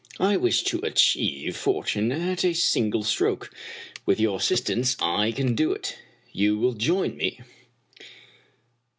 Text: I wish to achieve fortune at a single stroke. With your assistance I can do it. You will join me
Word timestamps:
I 0.19 0.35
wish 0.35 0.63
to 0.63 0.79
achieve 0.79 1.55
fortune 1.55 2.11
at 2.11 2.43
a 2.43 2.55
single 2.55 3.03
stroke. 3.03 3.51
With 4.03 4.19
your 4.19 4.37
assistance 4.39 4.95
I 4.99 5.31
can 5.31 5.53
do 5.53 5.73
it. 5.73 5.95
You 6.33 6.57
will 6.57 6.73
join 6.73 7.15
me 7.15 7.39